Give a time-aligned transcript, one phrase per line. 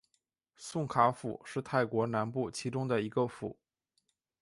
[0.55, 3.55] 宋卡府是泰国南部其中的一个府。